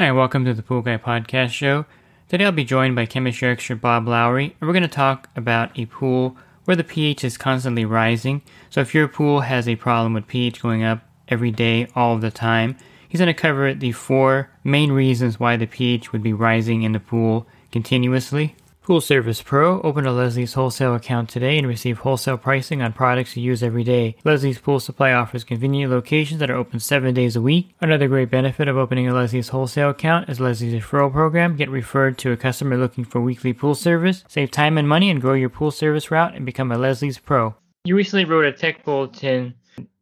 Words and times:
Hi, 0.00 0.10
welcome 0.12 0.46
to 0.46 0.54
the 0.54 0.62
Pool 0.62 0.80
Guy 0.80 0.96
Podcast 0.96 1.50
Show. 1.50 1.84
Today 2.26 2.46
I'll 2.46 2.52
be 2.52 2.64
joined 2.64 2.96
by 2.96 3.04
chemistry 3.04 3.50
expert 3.50 3.82
Bob 3.82 4.08
Lowry, 4.08 4.56
and 4.58 4.66
we're 4.66 4.72
going 4.72 4.82
to 4.82 4.88
talk 4.88 5.28
about 5.36 5.78
a 5.78 5.84
pool 5.84 6.38
where 6.64 6.74
the 6.74 6.82
pH 6.82 7.22
is 7.22 7.36
constantly 7.36 7.84
rising. 7.84 8.40
So 8.70 8.80
if 8.80 8.94
your 8.94 9.08
pool 9.08 9.40
has 9.40 9.68
a 9.68 9.76
problem 9.76 10.14
with 10.14 10.26
pH 10.26 10.62
going 10.62 10.82
up 10.82 11.02
every 11.28 11.50
day, 11.50 11.86
all 11.94 12.16
the 12.16 12.30
time, 12.30 12.78
he's 13.10 13.20
going 13.20 13.26
to 13.26 13.34
cover 13.34 13.74
the 13.74 13.92
four 13.92 14.50
main 14.64 14.90
reasons 14.90 15.38
why 15.38 15.58
the 15.58 15.66
pH 15.66 16.12
would 16.12 16.22
be 16.22 16.32
rising 16.32 16.82
in 16.82 16.92
the 16.92 16.98
pool 16.98 17.46
continuously. 17.70 18.56
Pool 18.82 19.02
Service 19.02 19.42
Pro. 19.42 19.82
Open 19.82 20.06
a 20.06 20.12
Leslie's 20.12 20.54
wholesale 20.54 20.94
account 20.94 21.28
today 21.28 21.58
and 21.58 21.66
receive 21.66 21.98
wholesale 21.98 22.38
pricing 22.38 22.80
on 22.80 22.94
products 22.94 23.36
you 23.36 23.42
use 23.42 23.62
every 23.62 23.84
day. 23.84 24.16
Leslie's 24.24 24.58
Pool 24.58 24.80
Supply 24.80 25.12
offers 25.12 25.44
convenient 25.44 25.92
locations 25.92 26.40
that 26.40 26.50
are 26.50 26.56
open 26.56 26.80
seven 26.80 27.12
days 27.12 27.36
a 27.36 27.42
week. 27.42 27.74
Another 27.82 28.08
great 28.08 28.30
benefit 28.30 28.68
of 28.68 28.78
opening 28.78 29.06
a 29.06 29.14
Leslie's 29.14 29.50
wholesale 29.50 29.90
account 29.90 30.30
is 30.30 30.40
Leslie's 30.40 30.72
referral 30.72 31.12
program. 31.12 31.56
Get 31.56 31.68
referred 31.68 32.16
to 32.18 32.32
a 32.32 32.38
customer 32.38 32.78
looking 32.78 33.04
for 33.04 33.20
weekly 33.20 33.52
pool 33.52 33.74
service. 33.74 34.24
Save 34.28 34.50
time 34.50 34.78
and 34.78 34.88
money 34.88 35.10
and 35.10 35.20
grow 35.20 35.34
your 35.34 35.50
pool 35.50 35.70
service 35.70 36.10
route 36.10 36.34
and 36.34 36.46
become 36.46 36.72
a 36.72 36.78
Leslie's 36.78 37.18
Pro. 37.18 37.54
You 37.84 37.96
recently 37.96 38.24
wrote 38.24 38.46
a 38.46 38.52
tech 38.52 38.84
bulletin. 38.84 39.54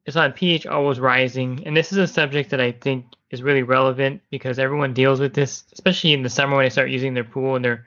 It's 0.07 0.17
on 0.17 0.33
pH 0.33 0.67
always 0.67 1.01
rising, 1.01 1.65
and 1.67 1.77
this 1.77 1.91
is 1.91 1.99
a 1.99 2.07
subject 2.07 2.51
that 2.51 2.61
I 2.61 2.73
think 2.73 3.07
is 3.31 3.43
really 3.43 3.65
relevant 3.65 4.23
because 4.31 4.59
everyone 4.59 4.95
deals 4.95 5.21
with 5.21 5.35
this, 5.35 5.65
especially 5.73 6.13
in 6.13 6.23
the 6.23 6.31
summer 6.31 6.57
when 6.57 6.65
they 6.65 6.71
start 6.71 6.91
using 6.91 7.13
their 7.13 7.25
pool 7.25 7.57
and 7.57 7.65
they're 7.65 7.87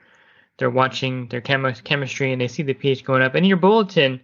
they're 0.58 0.70
watching 0.70 1.28
their 1.28 1.40
chem- 1.40 1.74
chemistry 1.84 2.32
and 2.32 2.40
they 2.40 2.48
see 2.48 2.62
the 2.62 2.74
pH 2.74 3.04
going 3.04 3.22
up. 3.22 3.34
And 3.34 3.44
in 3.44 3.48
your 3.48 3.58
bulletin, 3.58 4.20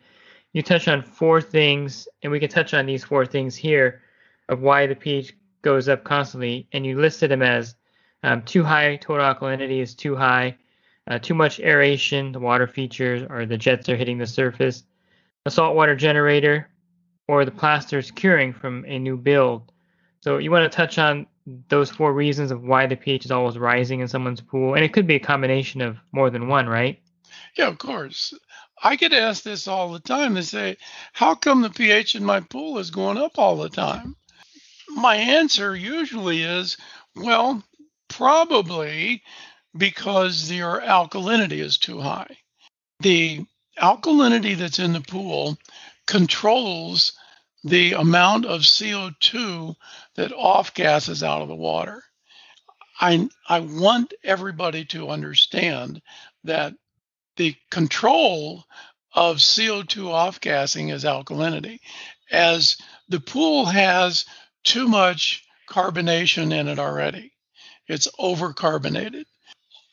you 0.53 0.63
touch 0.63 0.89
on 0.89 1.03
four 1.03 1.41
things, 1.41 2.09
and 2.23 2.33
we 2.33 2.41
can 2.41 2.49
touch 2.49 2.75
on 2.75 2.87
these 2.87 3.05
four 3.05 3.27
things 3.27 3.55
here 3.55 4.03
of 4.49 4.61
why 4.61 4.87
the 4.87 4.95
pH 4.95 5.35
goes 5.63 5.89
up 5.89 6.05
constantly. 6.05 6.69
And 6.73 6.87
you 6.87 6.99
listed 6.99 7.31
them 7.31 7.43
as 7.43 7.75
um, 8.23 8.43
too 8.43 8.65
high 8.65 8.97
total 8.97 9.25
alkalinity 9.25 9.81
is 9.81 9.95
too 9.95 10.17
high, 10.17 10.57
uh, 11.07 11.19
too 11.19 11.35
much 11.35 11.61
aeration, 11.61 12.33
the 12.33 12.41
water 12.41 12.67
features 12.67 13.23
or 13.29 13.47
the 13.47 13.57
jets 13.57 13.89
are 13.89 13.97
hitting 13.97 14.19
the 14.19 14.27
surface, 14.27 14.85
a 15.47 15.51
saltwater 15.51 15.95
generator, 15.95 16.69
or 17.29 17.45
the 17.45 17.51
plaster 17.51 17.99
is 17.99 18.11
curing 18.11 18.53
from 18.53 18.85
a 18.87 18.99
new 18.99 19.17
build. 19.17 19.71
So 20.21 20.39
you 20.39 20.51
want 20.51 20.71
to 20.71 20.77
touch 20.77 20.99
on 20.99 21.27
those 21.69 21.91
four 21.91 22.13
reasons 22.13 22.51
of 22.51 22.63
why 22.63 22.87
the 22.87 22.97
pH 22.97 23.25
is 23.25 23.31
always 23.31 23.59
rising 23.59 24.01
in 24.01 24.09
someone's 24.09 24.41
pool, 24.41 24.75
and 24.75 24.85
it 24.85 24.93
could 24.93 25.07
be 25.07 25.17
a 25.17 25.21
combination 25.21 25.81
of 25.81 25.99
more 26.13 26.31
than 26.31 26.49
one, 26.49 26.69
right? 26.69 27.01
Yeah, 27.57 27.69
of 27.69 27.79
course. 27.79 28.35
I 28.83 28.97
get 28.97 29.13
asked 29.13 29.45
this 29.45 29.67
all 29.67 29.93
the 29.93 30.01
time. 30.01 30.35
They 30.35 30.43
say, 30.43 30.77
How 31.13 31.35
come 31.35 31.63
the 31.63 31.71
pH 31.71 32.15
in 32.15 32.25
my 32.25 32.41
pool 32.41 32.79
is 32.79 32.91
going 32.91 33.19
up 33.19 33.39
all 33.39 33.57
the 33.57 33.69
time? 33.69 34.17
My 34.89 35.17
answer 35.17 35.75
usually 35.75 36.43
is, 36.43 36.77
Well, 37.17 37.63
probably 38.09 39.23
because 39.77 40.51
your 40.51 40.81
alkalinity 40.81 41.59
is 41.59 41.79
too 41.79 42.01
high. 42.01 42.37
The 43.01 43.45
alkalinity 43.79 44.57
that's 44.57 44.79
in 44.79 44.93
the 44.93 45.01
pool 45.01 45.59
controls 46.07 47.13
the 47.65 47.93
amount 47.95 48.47
of 48.47 48.63
CO2 48.63 49.75
that 50.17 50.33
off 50.33 50.75
gases 50.75 51.23
out 51.23 51.43
of 51.43 51.49
the 51.49 51.55
water. 51.55 52.03
I, 53.01 53.29
I 53.49 53.61
want 53.61 54.15
everybody 54.25 54.85
to 54.87 55.11
understand 55.11 56.03
that 56.45 56.75
the 57.37 57.55
control 57.71 58.65
of 59.15 59.37
CO2 59.37 60.11
off 60.11 60.41
gassing 60.41 60.89
is 60.91 61.05
alkalinity. 61.05 61.79
As 62.31 62.77
the 63.09 63.21
pool 63.21 63.65
has 63.67 64.27
too 64.65 64.89
much 64.89 65.45
carbonation 65.69 66.53
in 66.53 66.69
it 66.69 66.79
already, 66.79 67.33
it's 67.87 68.09
overcarbonated. 68.19 69.25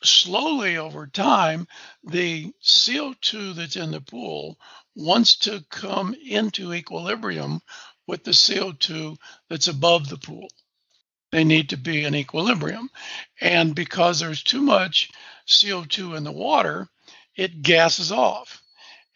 Slowly 0.02 0.76
over 0.76 1.06
time, 1.06 1.66
the 2.04 2.52
CO2 2.62 3.54
that's 3.54 3.76
in 3.76 3.90
the 3.90 4.00
pool 4.00 4.58
wants 4.94 5.36
to 5.36 5.64
come 5.70 6.14
into 6.14 6.72
equilibrium 6.72 7.60
with 8.06 8.24
the 8.24 8.32
CO2 8.32 9.16
that's 9.48 9.68
above 9.68 10.08
the 10.08 10.18
pool. 10.18 10.48
They 11.32 11.44
need 11.44 11.70
to 11.70 11.76
be 11.76 12.04
in 12.04 12.14
equilibrium. 12.14 12.88
And 13.40 13.74
because 13.74 14.20
there's 14.20 14.42
too 14.42 14.62
much 14.62 15.10
CO2 15.48 16.16
in 16.16 16.24
the 16.24 16.32
water, 16.32 16.88
it 17.34 17.62
gases 17.62 18.12
off. 18.12 18.62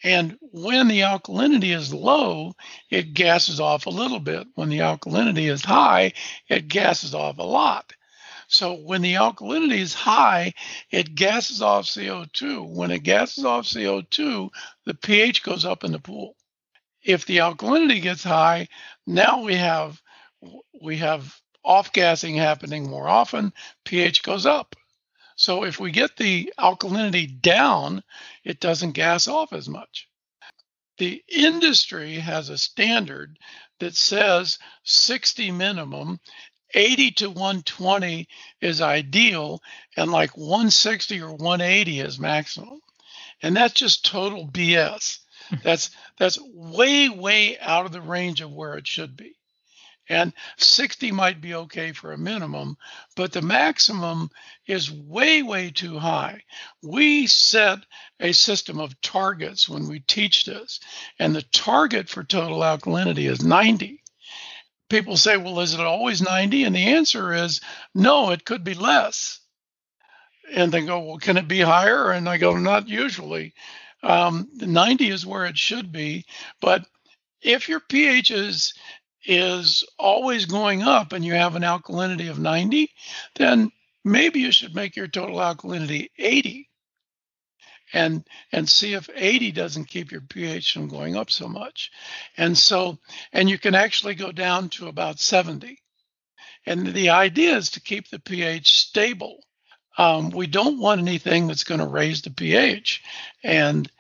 And 0.03 0.39
when 0.41 0.89
the 0.89 1.01
alkalinity 1.01 1.75
is 1.77 1.93
low, 1.93 2.55
it 2.91 3.15
gases 3.15 3.61
off 3.61 3.87
a 3.87 3.91
little 3.91 4.21
bit. 4.21 4.47
When 4.55 4.71
the 4.71 4.79
alkalinity 4.79 5.51
is 5.51 5.65
high, 5.65 6.15
it 6.49 6.69
gases 6.69 7.15
off 7.15 7.39
a 7.39 7.43
lot. 7.43 7.93
So 8.53 8.75
when 8.75 9.01
the 9.03 9.15
alkalinity 9.15 9.79
is 9.79 9.95
high, 9.95 10.55
it 10.91 11.15
gases 11.15 11.63
off 11.63 11.85
CO2. 11.85 12.69
When 12.69 12.91
it 12.91 13.05
gases 13.05 13.45
off 13.45 13.65
CO2, 13.65 14.51
the 14.85 14.95
pH 14.95 15.45
goes 15.45 15.65
up 15.65 15.85
in 15.85 15.93
the 15.93 16.01
pool. 16.01 16.35
If 17.01 17.27
the 17.27 17.39
alkalinity 17.39 18.03
gets 18.03 18.25
high, 18.25 18.67
now 19.07 19.43
we 19.43 19.55
have 19.55 20.03
we 20.83 20.97
have 20.97 21.41
off 21.65 21.93
gassing 21.93 22.35
happening 22.35 22.91
more 22.91 23.09
often, 23.09 23.53
pH 23.85 24.25
goes 24.25 24.47
up. 24.47 24.75
So 25.37 25.63
if 25.63 25.79
we 25.79 25.93
get 25.93 26.17
the 26.17 26.53
alkalinity 26.59 27.41
down, 27.41 28.03
it 28.43 28.59
doesn't 28.59 28.93
gas 28.93 29.29
off 29.29 29.53
as 29.53 29.69
much. 29.69 30.09
The 30.99 31.23
industry 31.29 32.15
has 32.15 32.49
a 32.49 32.59
standard 32.59 33.39
that 33.79 33.95
says 33.95 34.59
60 34.85 35.53
minimum 35.53 36.21
80 36.75 37.11
to 37.13 37.31
120 37.31 38.29
is 38.61 38.81
ideal 38.81 39.63
and 39.97 40.11
like 40.11 40.37
160 40.37 41.21
or 41.21 41.33
180 41.33 42.01
is 42.01 42.19
maximum. 42.19 42.81
And 43.43 43.57
that's 43.57 43.75
just 43.75 44.05
total 44.05 44.47
bs 44.47 45.19
hmm. 45.49 45.57
that's 45.63 45.91
that's 46.19 46.39
way 46.53 47.09
way 47.09 47.59
out 47.59 47.87
of 47.87 47.93
the 47.93 48.01
range 48.01 48.41
of 48.41 48.53
where 48.53 48.75
it 48.75 48.87
should 48.87 49.17
be. 49.17 49.35
And 50.09 50.33
60 50.57 51.13
might 51.13 51.41
be 51.41 51.55
okay 51.55 51.93
for 51.93 52.13
a 52.13 52.19
minimum 52.19 52.77
but 53.17 53.33
the 53.33 53.43
maximum 53.43 54.31
is 54.67 54.91
way 54.91 55.43
way 55.43 55.71
too 55.71 55.99
high. 55.99 56.43
We 56.83 57.27
set 57.27 57.81
a 58.19 58.33
system 58.33 58.79
of 58.79 59.01
targets 59.01 59.69
when 59.69 59.89
we 59.89 60.01
teach 60.01 60.45
this 60.45 60.81
and 61.19 61.35
the 61.35 61.43
target 61.43 62.09
for 62.09 62.23
total 62.23 62.61
alkalinity 62.61 63.31
is 63.31 63.45
90 63.45 64.00
people 64.91 65.17
say, 65.17 65.37
well, 65.37 65.61
is 65.61 65.73
it 65.73 65.81
always 65.81 66.21
90? 66.21 66.65
And 66.65 66.77
the 66.77 66.89
answer 66.89 67.33
is 67.33 67.61
no, 67.95 68.31
it 68.31 68.45
could 68.45 68.65
be 68.65 68.75
less. 68.75 69.41
And 70.53 70.71
they 70.71 70.83
go, 70.83 70.99
well, 71.01 71.19
can 71.19 71.37
it 71.37 71.49
be 71.49 71.61
higher? 71.61 72.11
And 72.11 72.29
I 72.29 72.37
go, 72.37 72.57
not 72.59 72.89
usually. 72.89 73.55
Um, 74.03 74.49
90 74.55 75.09
is 75.09 75.25
where 75.25 75.47
it 75.47 75.57
should 75.57 75.93
be. 75.93 76.25
But 76.61 76.85
if 77.41 77.69
your 77.69 77.81
pH 77.81 78.31
is 78.31 78.75
is 79.27 79.85
always 79.99 80.47
going 80.47 80.83
up 80.83 81.13
and 81.13 81.23
you 81.25 81.35
have 81.35 81.55
an 81.55 81.63
alkalinity 81.63 82.31
of 82.31 82.39
90, 82.39 82.91
then 83.37 83.71
maybe 84.03 84.41
you 84.41 84.51
should 84.51 84.75
make 84.75 84.97
your 84.97 85.09
total 85.09 85.37
alkalinity 85.37 86.09
80 86.19 86.70
and 87.93 88.25
and 88.53 88.69
see 88.69 88.95
if 88.95 89.09
80 89.15 89.53
doesn't 89.53 89.87
keep 89.87 90.13
your 90.13 90.21
pH 90.21 90.73
from 90.73 90.89
going 90.89 91.17
up 91.17 91.31
so 91.31 91.49
much. 91.49 91.91
And 92.37 92.57
so 92.57 92.99
and 93.33 93.49
you 93.49 93.59
can 93.59 93.75
actually 93.75 94.15
go 94.15 94.33
down 94.33 94.69
to 94.71 94.89
about 94.89 95.19
70. 95.19 95.79
And 96.67 96.87
the 96.87 97.11
idea 97.11 97.57
is 97.57 97.71
to 97.71 97.81
keep 97.81 98.09
the 98.09 98.19
pH 98.19 98.71
stable. 98.73 99.43
Um, 99.99 100.31
we 100.31 100.47
don't 100.47 100.79
want 100.79 101.01
anything 101.01 101.47
that's 101.47 101.65
going 101.65 101.81
to 101.81 101.87
raise 101.87 102.23
the 102.23 102.31
pH, 102.31 103.03
and 103.43 103.91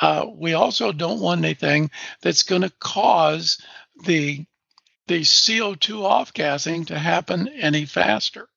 uh, 0.00 0.26
we 0.32 0.54
also 0.54 0.92
don't 0.92 1.20
want 1.20 1.44
anything 1.44 1.90
that's 2.22 2.44
going 2.44 2.62
to 2.62 2.72
cause 2.78 3.58
the 4.04 4.46
the 5.06 5.20
CO2 5.22 6.04
off 6.04 6.32
gassing 6.32 6.84
to 6.84 6.98
happen 6.98 7.48
any 7.48 7.84
faster. 7.84 8.48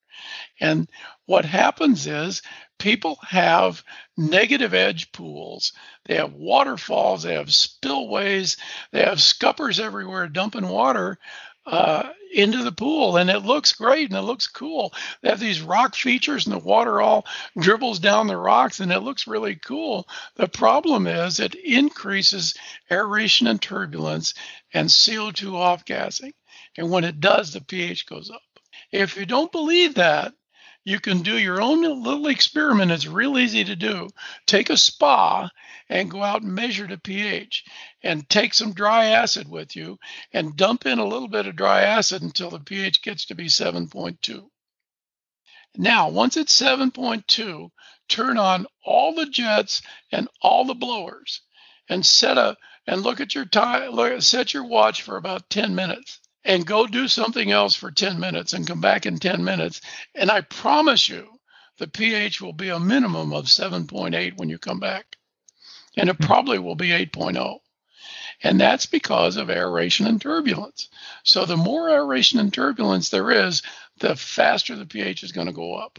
And 0.60 0.88
what 1.26 1.44
happens 1.44 2.06
is 2.06 2.42
people 2.78 3.18
have 3.22 3.82
negative 4.16 4.74
edge 4.74 5.10
pools. 5.12 5.72
They 6.04 6.16
have 6.16 6.34
waterfalls, 6.34 7.22
they 7.22 7.34
have 7.34 7.52
spillways, 7.52 8.56
they 8.92 9.02
have 9.02 9.20
scuppers 9.20 9.80
everywhere 9.80 10.28
dumping 10.28 10.68
water 10.68 11.18
uh, 11.66 12.10
into 12.32 12.62
the 12.62 12.72
pool, 12.72 13.16
and 13.16 13.30
it 13.30 13.40
looks 13.40 13.72
great 13.72 14.10
and 14.10 14.18
it 14.18 14.22
looks 14.22 14.46
cool. 14.46 14.92
They 15.22 15.30
have 15.30 15.40
these 15.40 15.62
rock 15.62 15.94
features, 15.94 16.46
and 16.46 16.54
the 16.54 16.58
water 16.58 17.00
all 17.00 17.24
dribbles 17.58 18.00
down 18.00 18.26
the 18.26 18.36
rocks, 18.36 18.80
and 18.80 18.92
it 18.92 19.00
looks 19.00 19.26
really 19.26 19.54
cool. 19.54 20.06
The 20.36 20.48
problem 20.48 21.06
is 21.06 21.40
it 21.40 21.54
increases 21.54 22.54
aeration 22.90 23.46
and 23.46 23.62
turbulence 23.62 24.34
and 24.74 24.88
CO2 24.88 25.54
off 25.54 25.84
gassing, 25.86 26.34
and 26.76 26.90
when 26.90 27.04
it 27.04 27.20
does, 27.20 27.52
the 27.52 27.62
pH 27.62 28.06
goes 28.06 28.30
up. 28.30 28.42
If 28.92 29.16
you 29.16 29.24
don't 29.24 29.52
believe 29.52 29.94
that, 29.94 30.34
you 30.84 31.00
can 31.00 31.22
do 31.22 31.38
your 31.38 31.62
own 31.62 31.82
little 32.02 32.26
experiment. 32.26 32.90
It's 32.90 33.06
real 33.06 33.38
easy 33.38 33.64
to 33.64 33.74
do. 33.74 34.08
Take 34.46 34.68
a 34.68 34.76
spa 34.76 35.50
and 35.88 36.10
go 36.10 36.22
out 36.22 36.42
and 36.42 36.54
measure 36.54 36.86
the 36.86 36.98
pH 36.98 37.64
and 38.02 38.28
take 38.28 38.52
some 38.52 38.74
dry 38.74 39.06
acid 39.06 39.48
with 39.48 39.74
you 39.74 39.98
and 40.32 40.56
dump 40.56 40.84
in 40.84 40.98
a 40.98 41.06
little 41.06 41.28
bit 41.28 41.46
of 41.46 41.56
dry 41.56 41.82
acid 41.82 42.22
until 42.22 42.50
the 42.50 42.60
pH 42.60 43.02
gets 43.02 43.24
to 43.26 43.34
be 43.34 43.46
7.2. 43.46 44.46
Now, 45.76 46.10
once 46.10 46.36
it's 46.36 46.60
7.2, 46.60 47.70
turn 48.08 48.38
on 48.38 48.66
all 48.84 49.14
the 49.14 49.26
jets 49.26 49.80
and 50.12 50.28
all 50.42 50.66
the 50.66 50.74
blowers 50.74 51.40
and 51.88 52.04
set 52.04 52.38
a 52.38 52.56
and 52.86 53.02
look 53.02 53.20
at 53.20 53.34
your 53.34 53.46
time 53.46 53.90
look, 53.90 54.20
set 54.20 54.52
your 54.52 54.64
watch 54.64 55.00
for 55.00 55.16
about 55.16 55.48
10 55.48 55.74
minutes 55.74 56.20
and 56.44 56.66
go 56.66 56.86
do 56.86 57.08
something 57.08 57.50
else 57.50 57.74
for 57.74 57.90
10 57.90 58.20
minutes 58.20 58.52
and 58.52 58.66
come 58.66 58.80
back 58.80 59.06
in 59.06 59.18
10 59.18 59.44
minutes. 59.44 59.80
And 60.14 60.30
I 60.30 60.42
promise 60.42 61.08
you, 61.08 61.28
the 61.78 61.88
pH 61.88 62.40
will 62.40 62.52
be 62.52 62.68
a 62.68 62.78
minimum 62.78 63.32
of 63.32 63.46
7.8 63.46 64.36
when 64.36 64.48
you 64.48 64.58
come 64.58 64.80
back. 64.80 65.16
And 65.96 66.08
it 66.08 66.16
hmm. 66.16 66.24
probably 66.24 66.58
will 66.58 66.76
be 66.76 66.88
8.0. 66.88 67.58
And 68.42 68.60
that's 68.60 68.86
because 68.86 69.36
of 69.36 69.48
aeration 69.48 70.06
and 70.06 70.20
turbulence. 70.20 70.88
So 71.22 71.46
the 71.46 71.56
more 71.56 71.88
aeration 71.88 72.38
and 72.38 72.52
turbulence 72.52 73.08
there 73.08 73.30
is, 73.30 73.62
the 73.98 74.16
faster 74.16 74.76
the 74.76 74.86
pH 74.86 75.22
is 75.22 75.32
going 75.32 75.46
to 75.46 75.52
go 75.52 75.74
up 75.74 75.98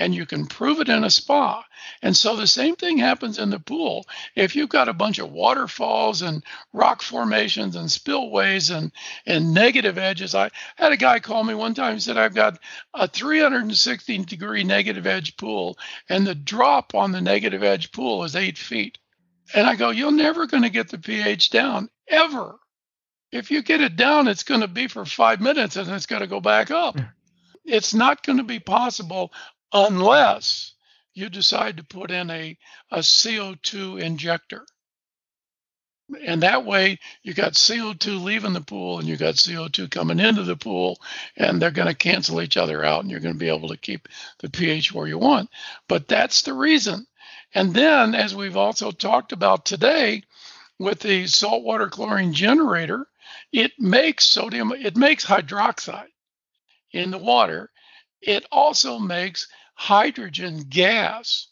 and 0.00 0.14
you 0.14 0.24
can 0.24 0.46
prove 0.46 0.80
it 0.80 0.88
in 0.88 1.04
a 1.04 1.10
spa. 1.10 1.62
And 2.00 2.16
so 2.16 2.34
the 2.34 2.46
same 2.46 2.74
thing 2.74 2.96
happens 2.96 3.38
in 3.38 3.50
the 3.50 3.60
pool. 3.60 4.06
If 4.34 4.56
you've 4.56 4.70
got 4.70 4.88
a 4.88 4.94
bunch 4.94 5.18
of 5.18 5.30
waterfalls 5.30 6.22
and 6.22 6.42
rock 6.72 7.02
formations 7.02 7.76
and 7.76 7.92
spillways 7.92 8.70
and, 8.70 8.92
and 9.26 9.52
negative 9.52 9.98
edges, 9.98 10.34
I 10.34 10.50
had 10.76 10.92
a 10.92 10.96
guy 10.96 11.20
call 11.20 11.44
me 11.44 11.54
one 11.54 11.74
time 11.74 11.92
and 11.92 12.02
said, 12.02 12.16
I've 12.16 12.34
got 12.34 12.58
a 12.94 13.06
360 13.06 14.24
degree 14.24 14.64
negative 14.64 15.06
edge 15.06 15.36
pool, 15.36 15.78
and 16.08 16.26
the 16.26 16.34
drop 16.34 16.94
on 16.94 17.12
the 17.12 17.20
negative 17.20 17.62
edge 17.62 17.92
pool 17.92 18.24
is 18.24 18.34
eight 18.34 18.56
feet. 18.56 18.96
And 19.54 19.66
I 19.66 19.76
go, 19.76 19.90
You're 19.90 20.12
never 20.12 20.46
going 20.46 20.62
to 20.62 20.70
get 20.70 20.88
the 20.88 20.98
pH 20.98 21.50
down, 21.50 21.90
ever. 22.08 22.58
If 23.32 23.50
you 23.50 23.62
get 23.62 23.82
it 23.82 23.96
down, 23.96 24.28
it's 24.28 24.44
going 24.44 24.62
to 24.62 24.68
be 24.68 24.88
for 24.88 25.04
five 25.04 25.40
minutes 25.40 25.76
and 25.76 25.88
it's 25.90 26.06
going 26.06 26.22
to 26.22 26.26
go 26.26 26.40
back 26.40 26.70
up. 26.70 26.98
Hmm. 26.98 27.04
It's 27.64 27.92
not 27.92 28.24
going 28.24 28.38
to 28.38 28.44
be 28.44 28.58
possible 28.58 29.32
unless 29.72 30.72
you 31.14 31.28
decide 31.28 31.76
to 31.76 31.84
put 31.84 32.10
in 32.10 32.30
a, 32.30 32.56
a 32.90 32.98
CO2 32.98 34.00
injector. 34.00 34.64
And 36.26 36.42
that 36.42 36.64
way, 36.64 36.98
you 37.22 37.34
got 37.34 37.52
CO2 37.52 38.22
leaving 38.22 38.52
the 38.52 38.60
pool 38.60 38.98
and 38.98 39.06
you 39.06 39.16
got 39.16 39.34
CO2 39.34 39.90
coming 39.90 40.18
into 40.18 40.42
the 40.42 40.56
pool, 40.56 41.00
and 41.36 41.62
they're 41.62 41.70
going 41.70 41.86
to 41.86 41.94
cancel 41.94 42.42
each 42.42 42.56
other 42.56 42.84
out, 42.84 43.02
and 43.02 43.10
you're 43.10 43.20
going 43.20 43.34
to 43.34 43.38
be 43.38 43.48
able 43.48 43.68
to 43.68 43.76
keep 43.76 44.08
the 44.40 44.50
pH 44.50 44.92
where 44.92 45.06
you 45.06 45.18
want. 45.18 45.50
But 45.88 46.08
that's 46.08 46.42
the 46.42 46.52
reason. 46.52 47.06
And 47.54 47.74
then, 47.74 48.14
as 48.14 48.34
we've 48.34 48.56
also 48.56 48.90
talked 48.90 49.32
about 49.32 49.64
today, 49.64 50.24
with 50.80 51.00
the 51.00 51.26
saltwater 51.26 51.88
chlorine 51.88 52.32
generator, 52.32 53.06
it 53.52 53.72
makes 53.78 54.24
sodium, 54.24 54.72
it 54.72 54.96
makes 54.96 55.24
hydroxide 55.24 56.08
in 56.92 57.10
the 57.10 57.18
water. 57.18 57.70
It 58.22 58.46
also 58.50 58.98
makes 58.98 59.46
hydrogen 59.80 60.66
gas. 60.68 61.48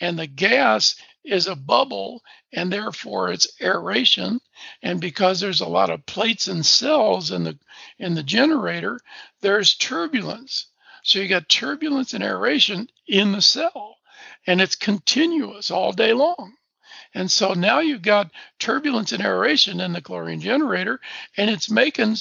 And 0.00 0.18
the 0.18 0.26
gas 0.26 0.96
is 1.24 1.46
a 1.46 1.54
bubble, 1.54 2.22
and 2.50 2.72
therefore 2.72 3.30
it's 3.30 3.48
aeration. 3.60 4.40
And 4.80 4.98
because 4.98 5.40
there's 5.40 5.60
a 5.60 5.68
lot 5.68 5.90
of 5.90 6.06
plates 6.06 6.48
and 6.48 6.64
cells 6.64 7.30
in 7.30 7.44
the 7.44 7.58
in 7.98 8.14
the 8.14 8.22
generator, 8.22 8.98
there's 9.42 9.74
turbulence. 9.74 10.68
So 11.02 11.18
you 11.18 11.28
got 11.28 11.50
turbulence 11.50 12.14
and 12.14 12.24
aeration 12.24 12.88
in 13.06 13.32
the 13.32 13.42
cell, 13.42 13.98
and 14.46 14.62
it's 14.62 14.76
continuous 14.76 15.70
all 15.70 15.92
day 15.92 16.14
long. 16.14 16.54
And 17.12 17.30
so 17.30 17.52
now 17.52 17.80
you've 17.80 18.00
got 18.00 18.30
turbulence 18.58 19.12
and 19.12 19.22
aeration 19.22 19.80
in 19.80 19.92
the 19.92 20.00
chlorine 20.00 20.40
generator, 20.40 20.98
and 21.36 21.50
it's 21.50 21.70
making 21.70 22.16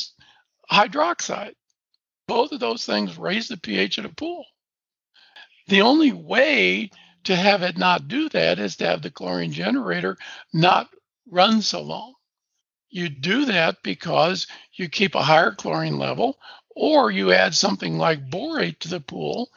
hydroxide. 0.69 1.55
Both 2.27 2.51
of 2.51 2.59
those 2.59 2.85
things 2.85 3.17
raise 3.17 3.47
the 3.47 3.57
pH 3.57 3.99
of 3.99 4.03
the 4.03 4.09
pool. 4.09 4.45
The 5.67 5.81
only 5.81 6.11
way 6.11 6.91
to 7.23 7.35
have 7.35 7.63
it 7.63 7.77
not 7.77 8.07
do 8.07 8.29
that 8.29 8.59
is 8.59 8.75
to 8.77 8.85
have 8.85 9.01
the 9.01 9.09
chlorine 9.09 9.51
generator 9.51 10.15
not 10.53 10.89
run 11.25 11.61
so 11.63 11.81
long. 11.81 12.13
You 12.89 13.09
do 13.09 13.45
that 13.45 13.81
because 13.81 14.45
you 14.73 14.89
keep 14.89 15.15
a 15.15 15.23
higher 15.23 15.51
chlorine 15.51 15.97
level, 15.97 16.39
or 16.75 17.09
you 17.09 17.33
add 17.33 17.55
something 17.55 17.97
like 17.97 18.29
borate 18.29 18.79
to 18.79 18.89
the 18.89 18.99
pool 18.99 19.49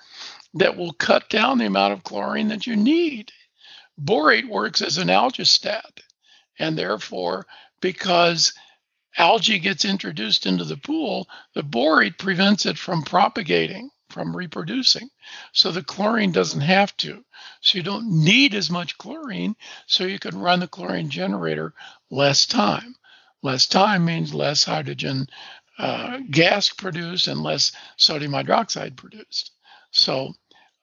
that 0.54 0.76
will 0.76 0.92
cut 0.92 1.28
down 1.28 1.58
the 1.58 1.66
amount 1.66 1.92
of 1.92 2.04
chlorine 2.04 2.48
that 2.48 2.66
you 2.66 2.74
need. 2.74 3.30
Borate 4.00 4.48
works 4.48 4.80
as 4.80 4.96
an 4.96 5.08
algistat, 5.08 6.00
and 6.58 6.78
therefore, 6.78 7.46
because 7.80 8.54
algae 9.18 9.58
gets 9.58 9.84
introduced 9.84 10.46
into 10.46 10.64
the 10.64 10.78
pool, 10.78 11.28
the 11.54 11.62
borate 11.62 12.16
prevents 12.16 12.64
it 12.64 12.78
from 12.78 13.02
propagating 13.02 13.90
from 14.10 14.36
reproducing. 14.36 15.10
So 15.52 15.70
the 15.70 15.82
chlorine 15.82 16.32
doesn't 16.32 16.60
have 16.60 16.96
to. 16.98 17.24
So 17.60 17.78
you 17.78 17.84
don't 17.84 18.24
need 18.24 18.54
as 18.54 18.70
much 18.70 18.98
chlorine, 18.98 19.56
so 19.86 20.04
you 20.04 20.18
can 20.18 20.38
run 20.38 20.60
the 20.60 20.68
chlorine 20.68 21.10
generator 21.10 21.74
less 22.10 22.46
time. 22.46 22.94
Less 23.42 23.66
time 23.66 24.04
means 24.04 24.34
less 24.34 24.64
hydrogen 24.64 25.28
uh, 25.78 26.18
gas 26.30 26.70
produced 26.70 27.28
and 27.28 27.40
less 27.42 27.72
sodium 27.96 28.32
hydroxide 28.32 28.96
produced. 28.96 29.52
So 29.90 30.34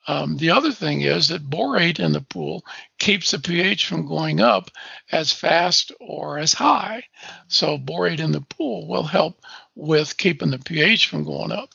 um, 0.08 0.38
the 0.38 0.52
other 0.52 0.72
thing 0.72 1.02
is 1.02 1.30
that 1.30 1.50
borate 1.50 2.00
in 2.00 2.12
the 2.12 2.22
pool 2.22 2.64
keeps 3.00 3.32
the 3.32 3.40
pH 3.40 3.88
from 3.88 4.08
going 4.08 4.40
up 4.40 4.70
as 5.12 5.32
fast 5.32 5.92
or 6.00 6.38
as 6.38 6.54
high. 6.54 7.04
So 7.48 7.78
borate 7.78 8.20
in 8.20 8.32
the 8.32 8.42
pool 8.42 8.88
will 8.88 9.04
help 9.04 9.42
with 9.74 10.18
keeping 10.18 10.52
the 10.52 10.60
pH 10.60 11.08
from 11.08 11.24
going 11.24 11.52
up. 11.52 11.70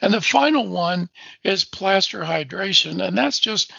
And 0.00 0.14
the 0.14 0.20
final 0.20 0.68
one 0.68 1.08
is 1.42 1.64
plaster 1.64 2.20
hydration, 2.20 3.04
and 3.04 3.18
that's 3.18 3.40
just 3.40 3.72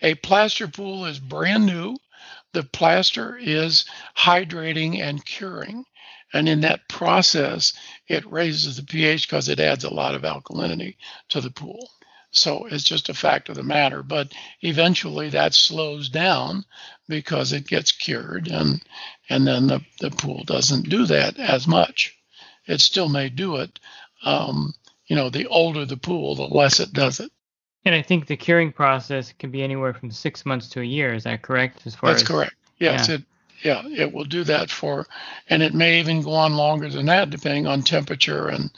a 0.00 0.14
plaster 0.14 0.68
pool 0.68 1.04
is 1.06 1.18
brand 1.18 1.66
new. 1.66 1.96
The 2.52 2.62
plaster 2.62 3.36
is 3.36 3.84
hydrating 4.16 5.00
and 5.00 5.24
curing. 5.24 5.84
And 6.32 6.48
in 6.48 6.62
that 6.62 6.88
process, 6.88 7.74
it 8.08 8.30
raises 8.30 8.76
the 8.76 8.82
pH 8.82 9.28
because 9.28 9.48
it 9.48 9.60
adds 9.60 9.84
a 9.84 9.94
lot 9.94 10.14
of 10.14 10.22
alkalinity 10.22 10.96
to 11.28 11.40
the 11.40 11.50
pool. 11.50 11.90
So 12.34 12.66
it's 12.66 12.84
just 12.84 13.08
a 13.08 13.14
fact 13.14 13.48
of 13.48 13.54
the 13.54 13.62
matter. 13.62 14.02
But 14.02 14.32
eventually 14.60 15.30
that 15.30 15.54
slows 15.54 16.08
down 16.08 16.64
because 17.08 17.52
it 17.52 17.66
gets 17.66 17.92
cured 17.92 18.48
and 18.48 18.82
and 19.28 19.46
then 19.46 19.66
the, 19.68 19.80
the 20.00 20.10
pool 20.10 20.44
doesn't 20.44 20.88
do 20.88 21.06
that 21.06 21.38
as 21.38 21.66
much. 21.66 22.16
It 22.66 22.80
still 22.80 23.08
may 23.08 23.28
do 23.28 23.56
it. 23.56 23.78
Um, 24.24 24.74
you 25.06 25.16
know, 25.16 25.30
the 25.30 25.46
older 25.46 25.84
the 25.84 25.96
pool, 25.96 26.34
the 26.34 26.44
less 26.44 26.80
it 26.80 26.92
does 26.92 27.20
it. 27.20 27.30
And 27.84 27.94
I 27.94 28.02
think 28.02 28.26
the 28.26 28.36
curing 28.36 28.72
process 28.72 29.32
can 29.38 29.50
be 29.50 29.62
anywhere 29.62 29.92
from 29.92 30.10
six 30.10 30.46
months 30.46 30.68
to 30.70 30.80
a 30.80 30.84
year. 30.84 31.12
Is 31.12 31.24
that 31.24 31.42
correct? 31.42 31.86
As 31.86 31.94
far 31.94 32.10
That's 32.10 32.22
as, 32.22 32.28
correct. 32.28 32.54
Yes, 32.78 33.08
yeah. 33.08 33.14
it 33.16 33.22
yeah, 33.62 33.82
it 33.86 34.12
will 34.12 34.24
do 34.24 34.44
that 34.44 34.70
for, 34.70 35.06
and 35.48 35.62
it 35.62 35.72
may 35.72 36.00
even 36.00 36.20
go 36.20 36.32
on 36.32 36.54
longer 36.54 36.88
than 36.90 37.06
that, 37.06 37.30
depending 37.30 37.66
on 37.66 37.82
temperature 37.82 38.48
and 38.48 38.70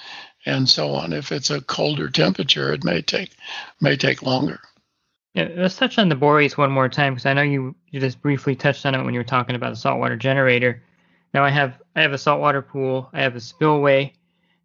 and 0.46 0.68
so 0.68 0.94
on. 0.94 1.12
If 1.12 1.32
it's 1.32 1.50
a 1.50 1.60
colder 1.60 2.08
temperature, 2.08 2.72
it 2.72 2.84
may 2.84 3.02
take 3.02 3.32
may 3.80 3.96
take 3.96 4.22
longer. 4.22 4.60
Yeah, 5.34 5.48
let's 5.54 5.76
touch 5.76 5.98
on 5.98 6.08
the 6.08 6.14
borates 6.14 6.56
one 6.56 6.70
more 6.70 6.88
time 6.88 7.12
because 7.12 7.26
I 7.26 7.34
know 7.34 7.42
you, 7.42 7.74
you 7.90 8.00
just 8.00 8.22
briefly 8.22 8.56
touched 8.56 8.86
on 8.86 8.94
it 8.94 9.04
when 9.04 9.12
you 9.12 9.20
were 9.20 9.24
talking 9.24 9.54
about 9.54 9.70
the 9.70 9.76
saltwater 9.76 10.16
generator. 10.16 10.82
Now 11.34 11.44
I 11.44 11.50
have 11.50 11.78
I 11.94 12.00
have 12.00 12.12
a 12.12 12.18
saltwater 12.18 12.62
pool, 12.62 13.10
I 13.12 13.20
have 13.20 13.36
a 13.36 13.40
spillway, 13.40 14.14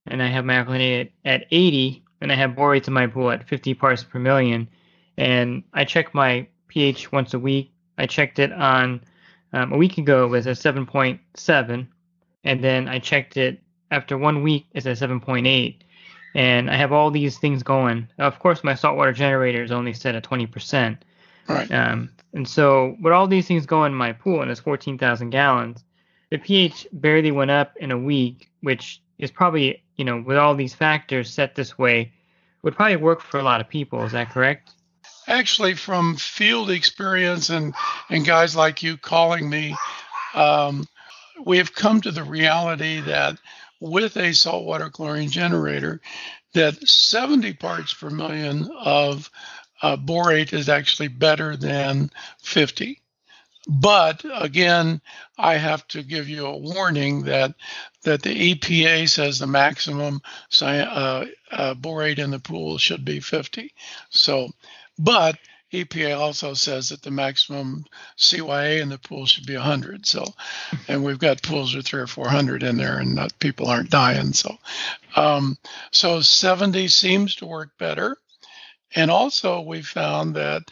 and 0.08 0.24
I 0.24 0.28
have 0.28 0.46
my 0.46 0.54
alkalinity 0.54 1.02
at, 1.26 1.42
at 1.42 1.48
80, 1.52 2.06
and 2.22 2.32
I 2.32 2.36
have 2.36 2.52
borates 2.52 2.88
in 2.88 2.94
my 2.94 3.08
pool 3.08 3.32
at 3.32 3.50
50 3.50 3.74
parts 3.74 4.04
per 4.04 4.20
million. 4.20 4.70
And 5.18 5.64
I 5.74 5.84
check 5.84 6.14
my 6.14 6.48
pH 6.70 7.12
once 7.12 7.34
a 7.34 7.40
week. 7.40 7.74
I 7.98 8.06
checked 8.06 8.40
it 8.40 8.54
on 8.54 9.02
um, 9.54 9.74
a 9.74 9.78
week 9.78 9.98
ago 9.98 10.28
was 10.28 10.48
a 10.48 10.52
7.7, 10.52 11.88
and 12.44 12.64
then 12.64 12.88
I 12.88 13.00
checked 13.00 13.36
it 13.36 13.60
after 13.92 14.18
one 14.18 14.42
week 14.42 14.66
it's 14.74 14.86
at 14.86 14.98
7.8 14.98 15.76
and 16.34 16.72
I 16.72 16.76
have 16.78 16.94
all 16.94 17.12
these 17.12 17.38
things 17.38 17.62
going. 17.62 18.08
Of 18.18 18.40
course, 18.40 18.64
my 18.64 18.74
saltwater 18.74 19.12
generator 19.12 19.64
is 19.64 19.72
only 19.72 19.94
set 19.94 20.16
at 20.16 20.24
20%, 20.24 20.98
Right. 21.48 21.72
Um, 21.72 22.10
and 22.34 22.48
so, 22.48 22.96
with 23.02 23.14
all 23.14 23.28
these 23.28 23.48
things 23.48 23.66
going 23.66 23.92
in 23.92 23.98
my 23.98 24.14
pool, 24.14 24.42
and 24.42 24.50
it's 24.50 24.60
14,000 24.62 25.30
gallons, 25.32 25.84
the 26.30 26.38
pH 26.38 26.88
barely 26.94 27.32
went 27.32 27.52
up 27.52 27.76
in 27.78 27.92
a 27.92 27.98
week, 27.98 28.50
which 28.62 29.02
is 29.20 29.32
probably, 29.32 29.84
you 29.98 30.06
know, 30.06 30.24
with 30.26 30.38
all 30.38 30.56
these 30.56 30.74
factors 30.74 31.30
set 31.30 31.56
this 31.56 31.78
way, 31.78 32.14
would 32.64 32.76
probably 32.76 32.96
work 32.96 33.22
for 33.22 33.40
a 33.40 33.44
lot 33.44 33.60
of 33.60 33.68
people. 33.68 34.04
Is 34.04 34.14
that 34.14 34.32
correct? 34.32 34.72
Actually, 35.28 35.74
from 35.74 36.16
field 36.16 36.70
experience 36.70 37.50
and, 37.50 37.74
and 38.10 38.26
guys 38.26 38.56
like 38.56 38.82
you 38.82 38.98
calling 38.98 39.50
me, 39.50 39.76
um, 40.34 40.88
we 41.46 41.58
have 41.58 41.74
come 41.74 42.00
to 42.02 42.12
the 42.12 42.24
reality 42.24 43.02
that 43.02 43.38
with 43.82 44.16
a 44.16 44.34
saltwater 44.34 44.90
chlorine 44.90 45.30
generator, 45.30 46.00
that 46.54 46.88
70 46.88 47.54
parts 47.54 47.94
per 47.94 48.10
million 48.10 48.70
of 48.80 49.30
uh, 49.82 49.98
borate 49.98 50.54
is 50.54 50.70
actually 50.70 51.10
better 51.10 51.58
than 51.58 52.10
50. 52.42 53.02
But 53.68 54.24
again, 54.34 55.02
I 55.38 55.56
have 55.56 55.88
to 55.90 56.04
give 56.04 56.30
you 56.30 56.46
a 56.46 56.58
warning 56.58 57.24
that 57.24 57.54
that 58.04 58.24
the 58.24 58.56
EPA 58.56 59.08
says 59.08 59.38
the 59.38 59.46
maximum 59.46 60.22
uh, 60.62 61.26
uh, 61.52 61.74
borate 61.76 62.18
in 62.18 62.32
the 62.32 62.40
pool 62.40 62.80
should 62.80 63.06
be 63.06 63.20
50. 63.20 63.72
So, 64.10 64.50
but 64.98 65.38
EPA 65.74 66.18
also 66.18 66.54
says 66.54 66.90
that 66.90 67.02
the 67.02 67.12
maximum 67.12 67.86
CYA 68.18 68.82
in 68.82 68.90
the 68.90 68.98
pool 68.98 69.26
should 69.26 69.46
be 69.46 69.56
100. 69.56 70.06
So, 70.06 70.26
and 70.88 71.04
we've 71.04 71.20
got 71.20 71.42
pools 71.42 71.74
with 71.74 71.86
three 71.86 72.02
or 72.02 72.08
400 72.08 72.64
in 72.64 72.78
there, 72.78 73.00
and 73.00 73.16
not, 73.16 73.38
people 73.40 73.68
aren't 73.68 73.90
dying. 73.90 74.34
So, 74.34 74.58
um, 75.16 75.58
so 75.92 76.20
70 76.22 76.88
seems 76.90 77.36
to 77.36 77.46
work 77.46 77.78
better. 77.78 78.18
And 78.94 79.10
also, 79.10 79.62
we 79.62 79.82
found 79.82 80.36
that 80.36 80.64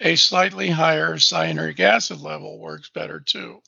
a 0.00 0.16
slightly 0.16 0.70
higher 0.70 1.16
cyanuric 1.16 1.80
acid 1.80 2.20
level 2.20 2.58
works 2.58 2.88
better 2.88 3.20
too. 3.20 3.62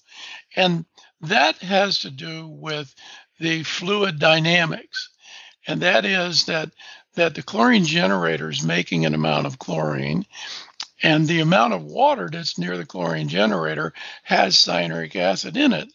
And 0.57 0.87
that 1.21 1.57
has 1.59 2.00
to 2.00 2.11
do 2.11 2.49
with 2.49 2.95
the 3.40 3.62
fluid 3.62 4.18
dynamics. 4.18 5.11
And 5.66 5.83
that 5.83 6.04
is 6.04 6.47
that 6.47 6.71
that 7.14 7.35
the 7.35 7.42
chlorine 7.42 7.85
generator 7.85 8.49
is 8.49 8.62
making 8.62 9.04
an 9.04 9.14
amount 9.14 9.47
of 9.47 9.59
chlorine 9.59 10.25
and 11.02 11.26
the 11.26 11.40
amount 11.40 11.75
of 11.75 11.85
water 11.85 12.28
that's 12.31 12.59
near 12.59 12.76
the 12.76 12.87
chlorine 12.87 13.28
generator 13.28 13.93
has 14.23 14.57
cyanuric 14.57 15.14
acid 15.17 15.57
in 15.57 15.73
it. 15.73 15.88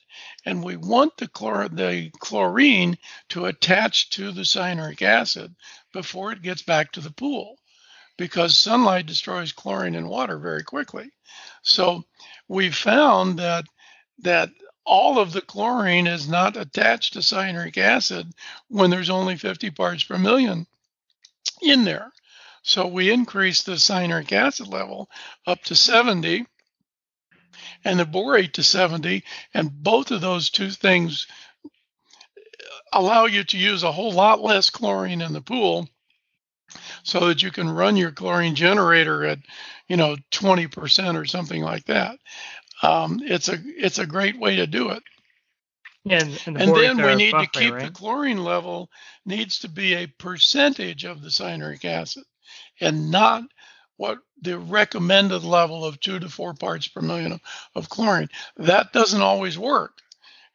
And 0.45 0.63
we 0.63 0.75
want 0.75 1.17
the, 1.17 1.27
chlor- 1.27 1.75
the 1.75 2.11
chlorine 2.19 2.97
to 3.29 3.45
attach 3.45 4.09
to 4.11 4.31
the 4.31 4.41
cyanuric 4.41 5.01
acid 5.01 5.55
before 5.91 6.31
it 6.31 6.41
gets 6.41 6.61
back 6.61 6.91
to 6.93 7.01
the 7.01 7.11
pool 7.11 7.57
because 8.17 8.55
sunlight 8.57 9.05
destroys 9.05 9.51
chlorine 9.51 9.95
in 9.95 10.07
water 10.07 10.37
very 10.37 10.63
quickly. 10.63 11.09
So 11.61 12.03
we 12.47 12.69
found 12.69 13.39
that 13.39 13.65
that 14.19 14.49
all 14.85 15.19
of 15.19 15.31
the 15.33 15.41
chlorine 15.41 16.07
is 16.07 16.27
not 16.27 16.57
attached 16.57 17.13
to 17.13 17.19
cyanuric 17.19 17.77
acid 17.77 18.31
when 18.67 18.89
there's 18.89 19.09
only 19.09 19.35
50 19.35 19.71
parts 19.71 20.03
per 20.03 20.17
million 20.17 20.67
in 21.61 21.83
there. 21.83 22.12
So 22.63 22.87
we 22.87 23.11
increased 23.11 23.65
the 23.65 23.73
cyanuric 23.73 24.31
acid 24.31 24.67
level 24.67 25.09
up 25.45 25.61
to 25.65 25.75
70 25.75 26.45
and 27.83 27.99
the 27.99 28.05
borate 28.05 28.53
to 28.53 28.63
70 28.63 29.23
and 29.53 29.71
both 29.71 30.11
of 30.11 30.21
those 30.21 30.49
two 30.49 30.69
things 30.69 31.27
allow 32.93 33.25
you 33.25 33.43
to 33.43 33.57
use 33.57 33.83
a 33.83 33.91
whole 33.91 34.13
lot 34.13 34.41
less 34.41 34.69
chlorine 34.69 35.21
in 35.21 35.33
the 35.33 35.41
pool 35.41 35.89
so 37.03 37.27
that 37.27 37.43
you 37.43 37.51
can 37.51 37.69
run 37.69 37.97
your 37.97 38.11
chlorine 38.11 38.55
generator 38.55 39.25
at, 39.25 39.39
you 39.89 39.97
know, 39.97 40.15
20% 40.31 41.19
or 41.19 41.25
something 41.25 41.61
like 41.61 41.85
that. 41.85 42.17
Um, 42.81 43.21
it's 43.23 43.49
a 43.49 43.59
it's 43.63 43.99
a 43.99 44.05
great 44.05 44.39
way 44.39 44.57
to 44.57 44.67
do 44.67 44.89
it. 44.89 45.03
Yeah, 46.05 46.19
and, 46.19 46.39
and, 46.45 46.55
the 46.55 46.61
And 46.61 46.75
then 46.75 47.05
we 47.05 47.15
need 47.15 47.31
to 47.31 47.47
keep 47.47 47.73
right? 47.73 47.85
the 47.85 47.91
chlorine 47.91 48.43
level 48.43 48.89
needs 49.25 49.59
to 49.59 49.69
be 49.69 49.93
a 49.93 50.07
percentage 50.07 51.05
of 51.05 51.21
the 51.21 51.29
cyanuric 51.29 51.85
acid 51.85 52.23
and 52.79 53.11
not 53.11 53.43
what 53.97 54.19
the 54.41 54.57
recommended 54.57 55.43
level 55.43 55.85
of 55.85 55.99
two 55.99 56.19
to 56.19 56.29
four 56.29 56.53
parts 56.53 56.87
per 56.87 57.01
million 57.01 57.33
of, 57.33 57.41
of 57.75 57.89
chlorine. 57.89 58.29
That 58.57 58.91
doesn't 58.93 59.21
always 59.21 59.57
work. 59.57 59.99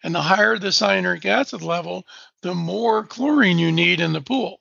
And 0.03 0.15
the 0.15 0.21
higher 0.21 0.59
the 0.59 0.69
cyanuric 0.69 1.25
acid 1.25 1.63
level, 1.63 2.07
the 2.43 2.55
more 2.55 3.05
chlorine 3.05 3.59
you 3.59 3.73
need 3.73 4.01
in 4.01 4.13
the 4.13 4.21
pool. 4.21 4.61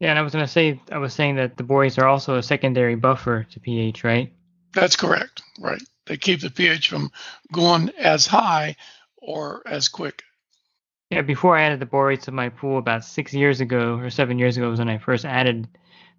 Yeah, 0.00 0.10
and 0.10 0.18
I 0.18 0.22
was 0.22 0.32
gonna 0.32 0.48
say 0.48 0.80
I 0.90 0.98
was 0.98 1.14
saying 1.14 1.36
that 1.36 1.56
the 1.56 1.64
borates 1.64 1.98
are 1.98 2.06
also 2.06 2.36
a 2.36 2.42
secondary 2.42 2.94
buffer 2.94 3.44
to 3.44 3.60
pH, 3.60 4.04
right? 4.04 4.32
That's 4.72 4.96
correct. 4.96 5.42
Right. 5.60 5.82
They 6.06 6.16
keep 6.16 6.40
the 6.40 6.50
pH 6.50 6.88
from 6.88 7.10
going 7.52 7.90
as 7.98 8.26
high 8.26 8.76
or 9.18 9.62
as 9.66 9.88
quick. 9.88 10.22
Yeah, 11.10 11.22
before 11.22 11.56
I 11.56 11.62
added 11.62 11.80
the 11.80 11.86
borates 11.86 12.24
to 12.24 12.32
my 12.32 12.48
pool 12.48 12.78
about 12.78 13.04
six 13.04 13.32
years 13.32 13.60
ago 13.60 13.98
or 13.98 14.10
seven 14.10 14.38
years 14.38 14.56
ago 14.56 14.68
was 14.68 14.78
when 14.78 14.88
I 14.88 14.98
first 14.98 15.24
added 15.24 15.68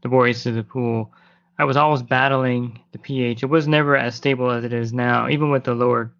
the 0.06 0.10
borates 0.10 0.44
to 0.44 0.52
the 0.52 0.64
pool. 0.64 1.12
I 1.58 1.64
was 1.64 1.78
always 1.78 2.04
battling 2.04 2.80
the 2.92 3.00
pH. 3.00 3.42
It 3.42 3.48
was 3.48 3.68
never 3.68 3.98
as 3.98 4.14
stable 4.14 4.52
as 4.52 4.64
it 4.64 4.72
is 4.72 4.94
now, 4.94 5.28
even 5.30 5.50
with 5.50 5.64
the 5.64 5.74
lower 5.74 6.14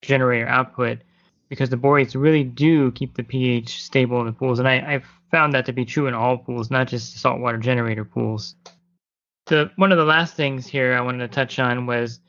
generator 0.00 0.46
output, 0.46 0.98
because 1.48 1.68
the 1.68 1.76
borates 1.76 2.14
really 2.14 2.44
do 2.44 2.92
keep 2.92 3.16
the 3.16 3.24
pH 3.24 3.82
stable 3.82 4.20
in 4.20 4.26
the 4.26 4.32
pools. 4.32 4.60
And 4.60 4.68
I, 4.68 4.94
I've 4.94 5.06
found 5.32 5.54
that 5.54 5.66
to 5.66 5.72
be 5.72 5.84
true 5.84 6.06
in 6.06 6.14
all 6.14 6.38
pools, 6.38 6.70
not 6.70 6.86
just 6.86 7.18
saltwater 7.18 7.58
generator 7.58 8.04
pools. 8.04 8.54
The 9.46 9.72
one 9.74 9.90
of 9.90 9.98
the 9.98 10.04
last 10.04 10.36
things 10.36 10.64
here 10.64 10.94
I 10.94 11.00
wanted 11.00 11.26
to 11.26 11.34
touch 11.34 11.58
on 11.58 11.86
was 11.86 12.20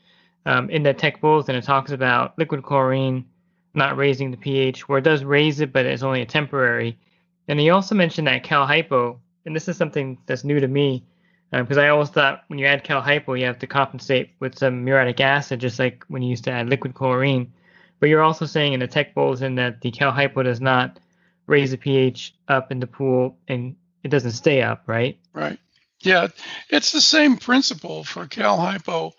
um, 0.46 0.68
in 0.68 0.82
the 0.82 0.92
tech 0.92 1.20
bulletin, 1.20 1.54
it 1.54 1.62
talks 1.62 1.92
about 1.92 2.36
liquid 2.38 2.64
chlorine 2.64 3.24
not 3.72 3.96
raising 3.96 4.32
the 4.32 4.36
pH, 4.36 4.88
where 4.88 4.98
it 4.98 5.04
does 5.04 5.22
raise 5.22 5.60
it, 5.60 5.72
but 5.72 5.86
it's 5.86 6.02
only 6.02 6.22
a 6.22 6.26
temporary. 6.26 6.98
And 7.46 7.60
he 7.60 7.70
also 7.70 7.94
mentioned 7.94 8.26
that 8.26 8.42
cal 8.42 8.66
hypo, 8.66 9.20
and 9.44 9.54
this 9.54 9.68
is 9.68 9.76
something 9.76 10.18
that's 10.26 10.44
new 10.44 10.60
to 10.60 10.68
me, 10.68 11.04
um, 11.52 11.62
because 11.62 11.78
I 11.78 11.88
always 11.88 12.10
thought 12.10 12.44
when 12.48 12.58
you 12.58 12.66
add 12.66 12.84
cal 12.84 13.00
hypo, 13.00 13.34
you 13.34 13.46
have 13.46 13.58
to 13.60 13.66
compensate 13.66 14.30
with 14.40 14.58
some 14.58 14.84
muriatic 14.84 15.20
acid, 15.20 15.60
just 15.60 15.78
like 15.78 16.04
when 16.08 16.22
you 16.22 16.30
used 16.30 16.44
to 16.44 16.52
add 16.52 16.68
liquid 16.68 16.94
chlorine. 16.94 17.52
But 18.00 18.08
you're 18.08 18.22
also 18.22 18.46
saying 18.46 18.72
in 18.72 18.80
the 18.80 18.86
tech 18.86 19.14
bulletin 19.14 19.54
that 19.56 19.80
the 19.80 19.90
cal 19.90 20.10
hypo 20.10 20.42
does 20.42 20.60
not 20.60 20.98
raise 21.46 21.70
the 21.70 21.78
pH 21.78 22.34
up 22.48 22.72
in 22.72 22.80
the 22.80 22.86
pool, 22.86 23.38
and 23.48 23.76
it 24.02 24.08
doesn't 24.08 24.32
stay 24.32 24.62
up, 24.62 24.82
right? 24.86 25.18
Right. 25.32 25.58
Yeah, 26.00 26.28
it's 26.68 26.92
the 26.92 27.00
same 27.00 27.36
principle 27.38 28.04
for 28.04 28.26
cal 28.26 28.58
hypo 28.58 29.12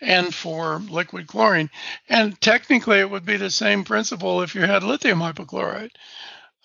and 0.00 0.34
for 0.34 0.78
liquid 0.90 1.28
chlorine. 1.28 1.70
And 2.08 2.38
technically, 2.40 2.98
it 2.98 3.08
would 3.08 3.24
be 3.24 3.36
the 3.36 3.50
same 3.50 3.84
principle 3.84 4.42
if 4.42 4.54
you 4.54 4.62
had 4.62 4.82
lithium 4.82 5.20
hypochlorite. 5.20 5.92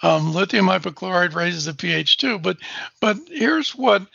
Um, 0.03 0.33
lithium 0.33 0.67
hypochlorite 0.67 1.33
raises 1.33 1.65
the 1.65 1.73
pH 1.73 2.17
too. 2.17 2.37
But 2.39 2.57
but 3.01 3.17
here's 3.27 3.75
what 3.75 4.07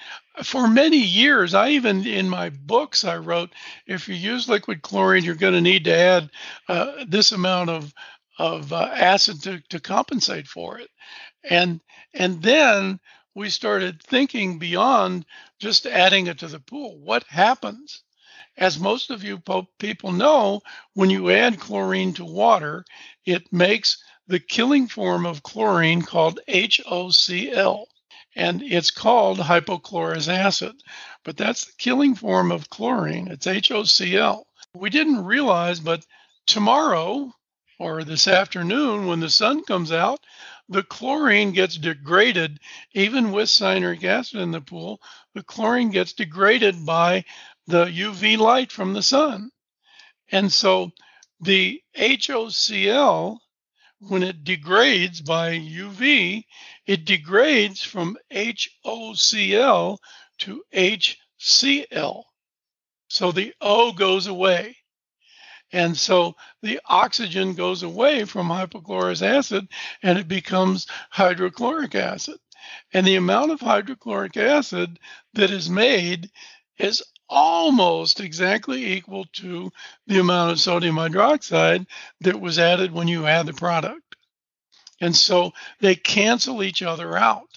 for 0.42 0.68
many 0.68 0.98
years, 0.98 1.54
I 1.54 1.70
even 1.70 2.06
in 2.06 2.28
my 2.28 2.50
books 2.50 3.04
I 3.04 3.16
wrote, 3.16 3.50
if 3.86 4.08
you 4.08 4.14
use 4.14 4.48
liquid 4.48 4.82
chlorine, 4.82 5.24
you're 5.24 5.34
going 5.34 5.54
to 5.54 5.60
need 5.60 5.84
to 5.84 5.94
add 5.94 6.30
uh, 6.68 7.04
this 7.08 7.32
amount 7.32 7.70
of 7.70 7.92
of 8.38 8.72
uh, 8.72 8.90
acid 8.94 9.42
to, 9.42 9.60
to 9.68 9.80
compensate 9.80 10.46
for 10.48 10.78
it. 10.78 10.88
And 11.44 11.80
and 12.14 12.42
then 12.42 13.00
we 13.34 13.50
started 13.50 14.02
thinking 14.02 14.58
beyond 14.58 15.26
just 15.58 15.86
adding 15.86 16.26
it 16.28 16.38
to 16.38 16.48
the 16.48 16.60
pool. 16.60 16.98
What 16.98 17.24
happens? 17.24 18.02
As 18.56 18.78
most 18.78 19.10
of 19.10 19.24
you 19.24 19.38
po- 19.38 19.68
people 19.78 20.12
know, 20.12 20.60
when 20.94 21.10
you 21.10 21.30
add 21.30 21.58
chlorine 21.58 22.12
to 22.14 22.24
water, 22.24 22.84
it 23.24 23.50
makes 23.52 24.02
the 24.26 24.40
killing 24.40 24.88
form 24.88 25.26
of 25.26 25.42
chlorine 25.42 26.02
called 26.02 26.40
HOCl. 26.48 27.86
And 28.34 28.62
it's 28.62 28.90
called 28.90 29.38
hypochlorous 29.38 30.28
acid. 30.28 30.74
But 31.24 31.36
that's 31.36 31.66
the 31.66 31.72
killing 31.78 32.14
form 32.14 32.50
of 32.50 32.70
chlorine. 32.70 33.28
It's 33.28 33.46
HOCl. 33.46 34.44
We 34.74 34.90
didn't 34.90 35.24
realize, 35.24 35.80
but 35.80 36.06
tomorrow 36.46 37.34
or 37.78 38.04
this 38.04 38.28
afternoon, 38.28 39.06
when 39.06 39.20
the 39.20 39.28
sun 39.28 39.64
comes 39.64 39.92
out, 39.92 40.20
the 40.68 40.82
chlorine 40.82 41.52
gets 41.52 41.76
degraded, 41.76 42.58
even 42.94 43.32
with 43.32 43.48
cyanuric 43.48 44.04
acid 44.04 44.40
in 44.40 44.50
the 44.52 44.60
pool, 44.60 45.00
the 45.34 45.42
chlorine 45.42 45.90
gets 45.90 46.12
degraded 46.12 46.86
by 46.86 47.24
the 47.66 47.84
UV 47.86 48.38
light 48.38 48.72
from 48.72 48.92
the 48.92 49.02
sun. 49.02 49.50
And 50.30 50.50
so 50.50 50.92
the 51.40 51.82
HOCl, 51.96 53.38
when 54.08 54.22
it 54.22 54.42
degrades 54.42 55.20
by 55.20 55.52
UV, 55.52 56.44
it 56.86 57.04
degrades 57.04 57.82
from 57.82 58.16
HOCl 58.32 59.98
to 60.38 60.64
HCl. 60.74 62.24
So 63.08 63.32
the 63.32 63.54
O 63.60 63.92
goes 63.92 64.26
away. 64.26 64.76
And 65.70 65.96
so 65.96 66.34
the 66.62 66.80
oxygen 66.84 67.54
goes 67.54 67.82
away 67.82 68.24
from 68.24 68.48
hypochlorous 68.48 69.22
acid 69.22 69.68
and 70.02 70.18
it 70.18 70.28
becomes 70.28 70.86
hydrochloric 71.10 71.94
acid. 71.94 72.38
And 72.92 73.06
the 73.06 73.16
amount 73.16 73.52
of 73.52 73.60
hydrochloric 73.60 74.36
acid 74.36 74.98
that 75.34 75.50
is 75.50 75.70
made 75.70 76.30
is 76.78 77.02
almost 77.32 78.20
exactly 78.20 78.92
equal 78.92 79.24
to 79.32 79.72
the 80.06 80.20
amount 80.20 80.52
of 80.52 80.60
sodium 80.60 80.96
hydroxide 80.96 81.86
that 82.20 82.38
was 82.38 82.58
added 82.58 82.92
when 82.92 83.08
you 83.08 83.26
add 83.26 83.46
the 83.46 83.54
product. 83.54 84.16
And 85.00 85.16
so 85.16 85.52
they 85.80 85.94
cancel 85.94 86.62
each 86.62 86.82
other 86.82 87.16
out. 87.16 87.48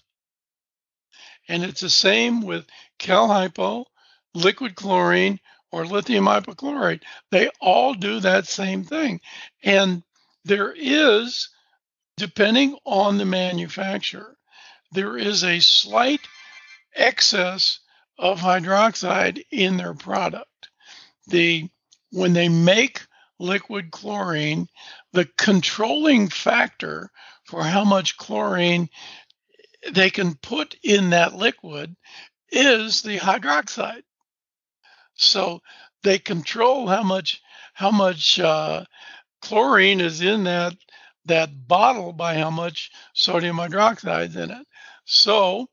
And 1.50 1.62
it's 1.64 1.82
the 1.82 1.90
same 1.90 2.42
with 2.42 2.66
cal 2.98 3.28
hypo, 3.28 3.86
liquid 4.34 4.76
chlorine, 4.76 5.40
or 5.72 5.86
lithium 5.86 6.26
hypochlorite. 6.26 7.02
They 7.32 7.50
all 7.60 7.94
do 7.94 8.22
that 8.22 8.48
same 8.48 8.86
thing. 8.86 9.20
And 9.62 10.04
there 10.46 10.74
is, 10.76 11.50
depending 12.16 12.78
on 12.86 13.18
the 13.18 13.26
manufacturer, 13.26 14.38
there 14.94 15.18
is 15.18 15.44
a 15.44 15.60
slight 15.60 16.22
excess 16.96 17.80
of 18.18 18.40
hydroxide 18.40 19.44
in 19.52 19.78
their 19.78 19.94
product. 19.94 20.70
The 21.28 21.70
when 22.12 22.34
they 22.34 22.50
make 22.50 23.02
liquid 23.40 23.92
chlorine, 23.92 24.68
the 25.12 25.26
controlling 25.38 26.30
factor 26.30 27.12
for 27.46 27.64
how 27.64 27.84
much 27.84 28.18
chlorine 28.18 28.90
they 29.92 30.10
can 30.10 30.36
put 30.36 30.76
in 30.84 31.12
that 31.12 31.36
liquid 31.36 31.96
is 32.50 33.02
the 33.02 33.18
hydroxide. 33.18 34.04
So 35.16 35.62
they 36.04 36.20
control 36.20 36.88
how 36.88 37.04
much 37.04 37.42
how 37.74 37.92
much 37.92 38.40
uh, 38.40 38.86
chlorine 39.42 40.00
is 40.00 40.22
in 40.22 40.46
that 40.46 40.76
that 41.26 41.68
bottle 41.68 42.14
by 42.14 42.36
how 42.36 42.50
much 42.50 42.92
sodium 43.14 43.58
hydroxide 43.58 44.30
is 44.30 44.36
in 44.36 44.52
it. 44.52 44.68
So 45.06 45.68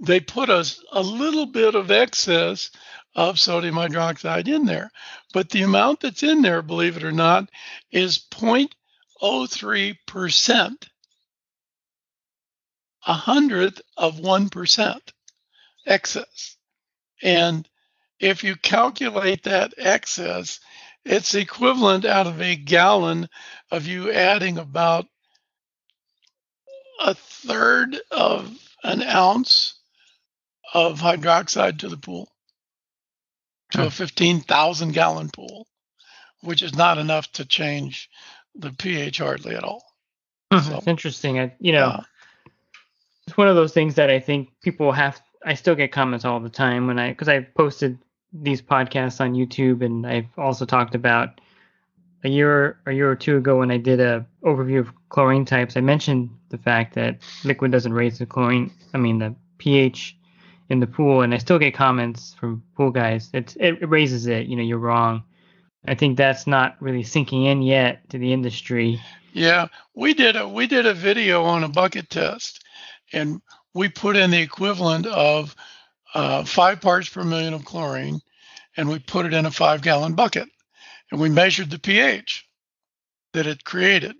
they 0.00 0.20
put 0.20 0.50
a, 0.50 0.64
a 0.92 1.02
little 1.02 1.46
bit 1.46 1.74
of 1.74 1.90
excess 1.90 2.70
of 3.14 3.38
sodium 3.38 3.76
hydroxide 3.76 4.48
in 4.48 4.64
there. 4.66 4.90
But 5.32 5.48
the 5.50 5.62
amount 5.62 6.00
that's 6.00 6.22
in 6.22 6.42
there, 6.42 6.60
believe 6.62 6.96
it 6.96 7.04
or 7.04 7.12
not, 7.12 7.48
is 7.92 8.18
0.03%, 8.18 10.88
a 13.06 13.12
hundredth 13.12 13.82
of 13.96 14.16
1% 14.16 15.00
excess. 15.86 16.56
And 17.22 17.68
if 18.18 18.42
you 18.44 18.56
calculate 18.56 19.44
that 19.44 19.74
excess, 19.78 20.60
it's 21.04 21.34
equivalent 21.34 22.04
out 22.04 22.26
of 22.26 22.40
a 22.40 22.56
gallon 22.56 23.28
of 23.70 23.86
you 23.86 24.10
adding 24.10 24.58
about 24.58 25.06
a 27.00 27.14
third 27.14 27.96
of 28.10 28.50
an 28.82 29.02
ounce 29.02 29.74
of 30.74 31.00
hydroxide 31.00 31.78
to 31.78 31.88
the 31.88 31.96
pool, 31.96 32.28
to 33.70 33.78
Huh. 33.78 33.86
a 33.86 33.90
15,000 33.90 34.92
gallon 34.92 35.30
pool, 35.30 35.66
which 36.42 36.62
is 36.62 36.74
not 36.74 36.98
enough 36.98 37.30
to 37.32 37.44
change 37.44 38.10
the 38.54 38.72
pH 38.72 39.18
hardly 39.18 39.54
at 39.54 39.64
all. 39.64 39.82
So- 40.52 40.76
it's 40.76 40.86
interesting. 40.86 41.38
I, 41.40 41.52
you 41.58 41.72
know, 41.72 41.86
Uh, 41.86 42.02
it's 43.26 43.36
one 43.36 43.48
of 43.48 43.56
those 43.56 43.72
things 43.72 43.94
that 43.94 44.10
I 44.10 44.20
think 44.20 44.50
people 44.60 44.92
have. 44.92 45.20
I 45.46 45.54
still 45.54 45.74
get 45.74 45.92
comments 45.92 46.24
all 46.24 46.40
the 46.40 46.48
time 46.50 46.86
when 46.86 46.98
I 46.98 47.08
because 47.10 47.28
I 47.28 47.40
posted 47.40 47.98
these 48.32 48.60
podcasts 48.62 49.20
on 49.20 49.34
YouTube, 49.34 49.84
and 49.84 50.06
I've 50.06 50.28
also 50.38 50.64
talked 50.66 50.94
about 50.94 51.40
a 52.24 52.28
year 52.28 52.78
a 52.86 52.92
year 52.92 53.10
or 53.10 53.16
two 53.16 53.36
ago 53.36 53.58
when 53.58 53.70
I 53.70 53.76
did 53.78 54.00
a 54.00 54.26
overview 54.42 54.80
of 54.80 54.92
chlorine 55.08 55.44
types. 55.44 55.76
I 55.76 55.80
mentioned 55.80 56.30
the 56.50 56.58
fact 56.58 56.94
that 56.94 57.18
liquid 57.44 57.72
doesn't 57.72 57.92
raise 57.92 58.18
the 58.18 58.26
chlorine. 58.26 58.70
I 58.92 58.98
mean 58.98 59.18
the 59.18 59.34
pH 59.58 60.16
in 60.68 60.80
the 60.80 60.86
pool, 60.86 61.22
and 61.22 61.34
I 61.34 61.38
still 61.38 61.58
get 61.58 61.74
comments 61.74 62.34
from 62.34 62.62
pool 62.76 62.90
guys. 62.90 63.30
It's 63.32 63.56
it, 63.56 63.88
raises 63.88 64.26
it. 64.26 64.46
You 64.46 64.56
know, 64.56 64.62
you're 64.62 64.78
wrong. 64.78 65.24
I 65.86 65.94
think 65.94 66.16
that's 66.16 66.46
not 66.46 66.76
really 66.80 67.02
sinking 67.02 67.44
in 67.44 67.62
yet 67.62 68.08
to 68.10 68.18
the 68.18 68.32
industry. 68.32 69.00
Yeah, 69.32 69.68
we 69.94 70.14
did 70.14 70.36
a 70.36 70.48
we 70.48 70.66
did 70.66 70.86
a 70.86 70.94
video 70.94 71.44
on 71.44 71.64
a 71.64 71.68
bucket 71.68 72.08
test, 72.08 72.64
and 73.12 73.42
we 73.74 73.88
put 73.88 74.16
in 74.16 74.30
the 74.30 74.40
equivalent 74.40 75.06
of 75.06 75.54
uh, 76.14 76.44
five 76.44 76.80
parts 76.80 77.08
per 77.08 77.24
million 77.24 77.52
of 77.52 77.64
chlorine, 77.64 78.20
and 78.76 78.88
we 78.88 78.98
put 78.98 79.26
it 79.26 79.34
in 79.34 79.46
a 79.46 79.50
five 79.50 79.82
gallon 79.82 80.14
bucket, 80.14 80.48
and 81.10 81.20
we 81.20 81.28
measured 81.28 81.70
the 81.70 81.78
pH 81.78 82.48
that 83.34 83.46
it 83.46 83.64
created, 83.64 84.16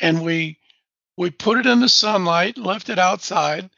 and 0.00 0.22
we 0.22 0.58
we 1.16 1.30
put 1.30 1.58
it 1.58 1.66
in 1.66 1.80
the 1.80 1.88
sunlight, 1.88 2.58
left 2.58 2.90
it 2.90 2.98
outside, 2.98 3.70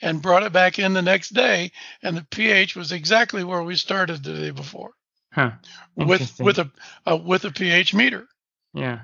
and 0.00 0.22
brought 0.22 0.42
it 0.42 0.52
back 0.52 0.78
in 0.78 0.92
the 0.92 1.02
next 1.02 1.30
day, 1.30 1.72
and 2.02 2.16
the 2.16 2.26
pH 2.30 2.76
was 2.76 2.92
exactly 2.92 3.44
where 3.44 3.62
we 3.62 3.76
started 3.76 4.22
the 4.22 4.34
day 4.34 4.50
before, 4.50 4.90
Huh. 5.32 5.52
with 5.96 6.38
with 6.40 6.58
a 6.58 6.70
uh, 7.06 7.16
with 7.16 7.44
a 7.44 7.50
pH 7.50 7.94
meter. 7.94 8.26
Yeah. 8.74 9.00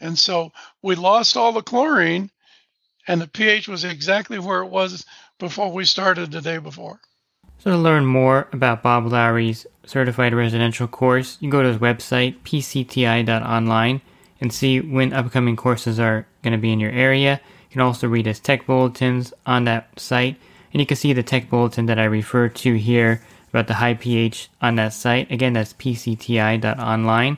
And 0.00 0.18
so 0.18 0.52
we 0.82 0.96
lost 0.96 1.36
all 1.36 1.52
the 1.52 1.62
chlorine, 1.62 2.30
and 3.06 3.20
the 3.20 3.28
pH 3.28 3.68
was 3.68 3.84
exactly 3.84 4.38
where 4.38 4.62
it 4.62 4.70
was 4.70 5.04
before 5.38 5.72
we 5.72 5.84
started 5.84 6.30
the 6.30 6.40
day 6.40 6.58
before. 6.58 7.00
So 7.58 7.70
to 7.70 7.76
learn 7.78 8.04
more 8.04 8.48
about 8.52 8.82
Bob 8.82 9.06
Lowry's 9.06 9.66
certified 9.86 10.34
residential 10.34 10.86
course, 10.86 11.38
you 11.40 11.48
can 11.48 11.50
go 11.50 11.62
to 11.62 11.68
his 11.68 11.78
website, 11.78 12.40
pcti.online, 12.42 14.02
and 14.40 14.52
see 14.52 14.80
when 14.80 15.12
upcoming 15.12 15.56
courses 15.56 15.98
are 15.98 16.26
going 16.42 16.52
to 16.52 16.58
be 16.58 16.72
in 16.72 16.80
your 16.80 16.90
area. 16.90 17.40
You 17.74 17.80
can 17.80 17.86
also 17.88 18.06
read 18.06 18.26
his 18.26 18.38
tech 18.38 18.66
bulletins 18.66 19.32
on 19.46 19.64
that 19.64 19.98
site, 19.98 20.36
and 20.72 20.78
you 20.78 20.86
can 20.86 20.96
see 20.96 21.12
the 21.12 21.24
tech 21.24 21.50
bulletin 21.50 21.86
that 21.86 21.98
I 21.98 22.04
refer 22.04 22.48
to 22.48 22.74
here 22.74 23.20
about 23.50 23.66
the 23.66 23.74
high 23.74 23.94
pH 23.94 24.48
on 24.62 24.76
that 24.76 24.92
site. 24.92 25.28
Again, 25.32 25.54
that's 25.54 25.72
pcti.online. 25.72 27.36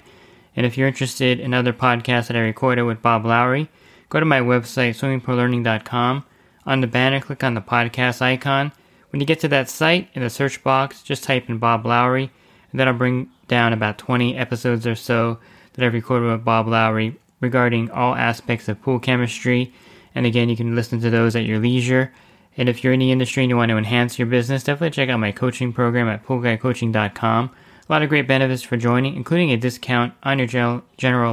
And 0.54 0.66
if 0.66 0.76
you're 0.76 0.88
interested 0.88 1.40
in 1.40 1.54
other 1.54 1.72
podcasts 1.72 2.26
that 2.26 2.36
I 2.36 2.40
recorded 2.40 2.82
with 2.82 3.00
Bob 3.00 3.24
Lowry, 3.24 3.70
go 4.10 4.20
to 4.20 4.26
my 4.26 4.40
website, 4.40 4.90
swimmingpoollearning.com. 4.90 6.26
On 6.66 6.80
the 6.82 6.86
banner, 6.86 7.20
click 7.20 7.42
on 7.42 7.54
the 7.54 7.62
podcast 7.62 8.20
icon. 8.20 8.72
When 9.08 9.20
you 9.20 9.26
get 9.26 9.40
to 9.40 9.48
that 9.48 9.70
site, 9.70 10.10
in 10.12 10.20
the 10.20 10.28
search 10.28 10.62
box, 10.62 11.02
just 11.02 11.24
type 11.24 11.48
in 11.48 11.56
Bob 11.56 11.86
Lowry, 11.86 12.30
and 12.70 12.78
that'll 12.78 12.92
bring 12.92 13.30
down 13.48 13.72
about 13.72 13.96
20 13.96 14.36
episodes 14.36 14.86
or 14.86 14.96
so 14.96 15.38
that 15.72 15.82
I've 15.86 15.94
recorded 15.94 16.30
with 16.30 16.44
Bob 16.44 16.68
Lowry 16.68 17.18
regarding 17.40 17.90
all 17.90 18.14
aspects 18.14 18.68
of 18.68 18.82
pool 18.82 18.98
chemistry. 18.98 19.72
And 20.16 20.26
again, 20.26 20.48
you 20.48 20.56
can 20.56 20.74
listen 20.74 21.00
to 21.02 21.10
those 21.10 21.36
at 21.36 21.44
your 21.44 21.58
leisure. 21.60 22.10
And 22.56 22.70
if 22.70 22.82
you're 22.82 22.94
in 22.94 23.00
the 23.00 23.12
industry 23.12 23.42
and 23.44 23.50
you 23.50 23.56
want 23.56 23.68
to 23.68 23.76
enhance 23.76 24.18
your 24.18 24.26
business, 24.26 24.64
definitely 24.64 24.90
check 24.90 25.10
out 25.10 25.20
my 25.20 25.30
coaching 25.30 25.74
program 25.74 26.08
at 26.08 26.24
poolguycoaching.com. 26.24 27.50
A 27.88 27.92
lot 27.92 28.02
of 28.02 28.08
great 28.08 28.26
benefits 28.26 28.62
for 28.62 28.78
joining, 28.78 29.14
including 29.14 29.52
a 29.52 29.58
discount 29.58 30.14
on 30.22 30.38
your 30.38 30.48
gen- 30.48 30.82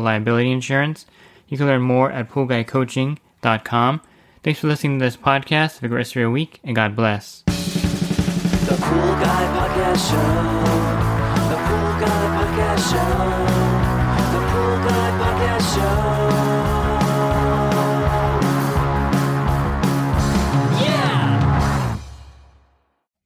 liability 0.03 0.51
insurance. 0.51 1.05
You 1.47 1.57
can 1.57 1.65
learn 1.65 1.81
more 1.81 2.11
at 2.11 2.29
poolguycoaching.com. 2.29 4.01
Thanks 4.43 4.59
for 4.59 4.67
listening 4.67 4.99
to 4.99 5.05
this 5.05 5.15
podcast. 5.15 5.75
Have 5.75 5.83
a 5.83 5.87
great 5.87 5.97
rest 5.99 6.11
of 6.11 6.17
your 6.17 6.29
week, 6.29 6.59
and 6.63 6.75
God 6.75 6.95
bless. 6.95 7.43
The 7.45 8.75
Pool 8.81 9.13
Guy 9.15 9.45
Podcast 9.55 10.09
Show. 10.09 10.17
The 11.49 11.55
Pool 11.55 11.99
Guy 12.01 12.27
Podcast 12.35 12.91
Show. 12.91 13.32